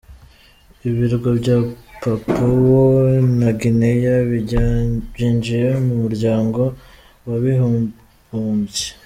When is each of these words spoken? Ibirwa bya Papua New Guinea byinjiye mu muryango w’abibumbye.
Ibirwa 0.87 1.29
bya 1.39 1.57
Papua 2.01 2.85
New 3.37 3.51
Guinea 3.59 4.15
byinjiye 5.13 5.67
mu 5.85 5.93
muryango 6.01 6.61
w’abibumbye. 7.27 8.85